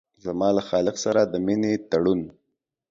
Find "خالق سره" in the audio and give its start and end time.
0.69-1.21